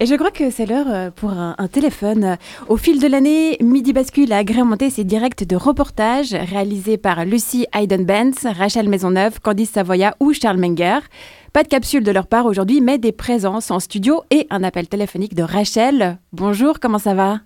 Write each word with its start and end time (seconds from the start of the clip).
Et 0.00 0.06
je 0.06 0.14
crois 0.14 0.30
que 0.30 0.50
c'est 0.50 0.66
l'heure 0.66 0.86
euh, 0.88 1.10
pour 1.10 1.30
un, 1.30 1.56
téléphone. 1.66 2.36
Au 2.68 2.76
fil 2.76 3.02
de 3.02 3.08
l'année, 3.08 3.56
Midi 3.60 3.92
Bascule 3.92 4.32
a 4.32 4.36
agrémenté 4.36 4.90
ses 4.90 5.02
directs 5.02 5.44
de 5.44 5.56
reportage 5.56 6.34
réalisés 6.34 6.98
par 6.98 7.24
Lucie 7.24 7.66
Hayden-Benz, 7.74 8.46
Rachel 8.46 8.88
Maisonneuve, 8.88 9.40
Candice 9.40 9.72
Savoya 9.72 10.14
ou 10.20 10.32
Charles 10.32 10.58
Menger. 10.58 11.00
Pas 11.52 11.64
de 11.64 11.68
capsule 11.68 12.04
de 12.04 12.12
leur 12.12 12.28
part 12.28 12.46
aujourd'hui, 12.46 12.80
mais 12.80 12.98
des 12.98 13.10
présences 13.10 13.72
en 13.72 13.80
studio 13.80 14.22
et 14.30 14.46
un 14.50 14.62
appel 14.62 14.88
téléphonique 14.88 15.34
de 15.34 15.42
Rachel. 15.42 16.18
Bonjour, 16.32 16.78
comment 16.78 16.98
ça 16.98 17.14
va? 17.14 17.40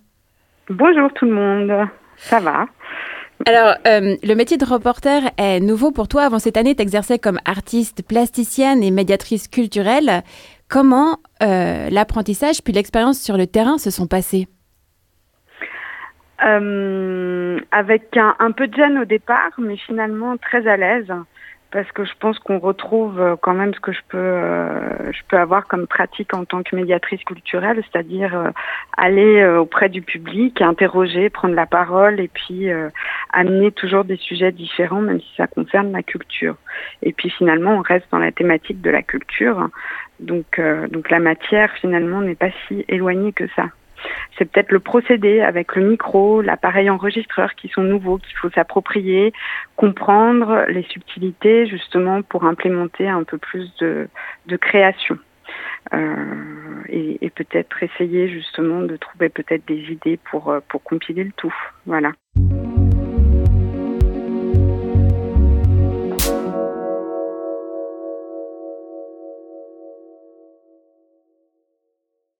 Bonjour 0.69 1.11
tout 1.15 1.25
le 1.25 1.33
monde, 1.33 1.89
ça 2.17 2.39
va? 2.39 2.67
Alors, 3.45 3.75
euh, 3.87 4.15
le 4.23 4.35
métier 4.35 4.57
de 4.57 4.63
reporter 4.63 5.23
est 5.37 5.59
nouveau 5.59 5.91
pour 5.91 6.07
toi. 6.07 6.23
Avant 6.23 6.39
cette 6.39 6.55
année, 6.55 6.75
tu 6.75 6.81
exerçais 6.81 7.19
comme 7.19 7.39
artiste 7.43 8.01
plasticienne 8.07 8.81
et 8.83 8.91
médiatrice 8.91 9.49
culturelle. 9.49 10.23
Comment 10.73 11.19
euh, 11.43 11.87
l'apprentissage 11.91 12.63
puis 12.63 12.73
l'expérience 12.73 13.21
sur 13.21 13.37
le 13.37 13.45
terrain 13.45 13.77
se 13.77 13.91
sont 13.91 14.07
passés 14.07 14.47
euh, 16.43 17.59
Avec 17.71 18.17
un, 18.17 18.35
un, 18.39 18.51
peu 18.51 18.65
de 18.65 18.73
gêne 18.73 18.97
au 18.97 19.05
départ, 19.05 19.51
mais 19.59 19.77
finalement 19.77 20.35
très 20.37 20.65
à 20.65 20.75
l'aise 20.75 21.13
parce 21.73 21.91
que 21.91 22.05
je 22.05 22.11
pense 22.19 22.37
qu'on 22.37 22.59
retrouve 22.59 23.19
euh, 23.19 23.35
quand 23.35 23.55
même 23.55 23.73
ce 23.73 23.79
que 23.79 23.91
je 23.91 24.01
peux, 24.07 24.17
euh, 24.17 25.11
je 25.11 25.19
peux 25.27 25.37
avoir 25.37 25.65
comme 25.65 25.87
pratique 25.87 26.31
en 26.35 26.45
tant 26.45 26.61
que 26.61 26.75
médiatrice 26.75 27.23
culturelle, 27.23 27.83
c'est-à-dire 27.91 28.35
euh, 28.37 28.51
aller 28.95 29.43
auprès 29.43 29.89
du 29.89 30.03
public, 30.03 30.61
interroger, 30.61 31.31
prendre 31.31 31.55
la 31.55 31.65
parole 31.65 32.19
et 32.19 32.27
puis 32.27 32.67
amener 33.31 33.71
toujours 33.71 34.03
des 34.03 34.17
sujets 34.17 34.51
différents, 34.51 35.01
même 35.01 35.19
si 35.19 35.35
ça 35.35 35.47
concerne 35.47 35.91
la 35.91 36.03
culture. 36.03 36.55
Et 37.01 37.11
puis 37.11 37.31
finalement, 37.31 37.77
on 37.77 37.81
reste 37.81 38.05
dans 38.11 38.19
la 38.19 38.31
thématique 38.31 38.81
de 38.81 38.91
la 38.91 39.01
culture, 39.01 39.69
donc 40.19 40.61
donc 40.91 41.09
la 41.09 41.19
matière 41.19 41.71
finalement 41.81 42.21
n'est 42.21 42.35
pas 42.35 42.51
si 42.67 42.85
éloignée 42.87 43.33
que 43.33 43.47
ça 43.55 43.69
c'est 44.37 44.45
peut-être 44.45 44.71
le 44.71 44.79
procédé 44.79 45.41
avec 45.41 45.75
le 45.75 45.87
micro, 45.87 46.41
l'appareil 46.41 46.89
enregistreur 46.89 47.55
qui 47.55 47.69
sont 47.69 47.83
nouveaux, 47.83 48.17
qu'il 48.17 48.35
faut 48.37 48.49
s'approprier, 48.49 49.33
comprendre 49.75 50.65
les 50.69 50.83
subtilités 50.83 51.67
justement 51.67 52.21
pour 52.21 52.45
implémenter 52.45 53.07
un 53.07 53.23
peu 53.23 53.37
plus 53.37 53.71
de, 53.79 54.07
création. 54.57 55.17
Euh, 55.93 56.83
et, 56.89 57.29
peut-être 57.35 57.81
essayer 57.81 58.29
justement 58.29 58.81
de 58.81 58.95
trouver 58.95 59.29
peut-être 59.29 59.65
des 59.67 59.91
idées 59.91 60.19
pour, 60.29 60.55
pour 60.69 60.83
compiler 60.83 61.23
le 61.23 61.31
tout. 61.31 61.53
Voilà. 61.85 62.11